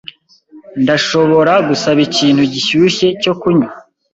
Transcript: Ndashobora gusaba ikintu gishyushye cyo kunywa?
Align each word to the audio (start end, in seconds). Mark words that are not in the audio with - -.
Ndashobora 0.83 1.53
gusaba 1.67 1.99
ikintu 2.07 2.41
gishyushye 2.53 3.07
cyo 3.21 3.33
kunywa? 3.41 3.69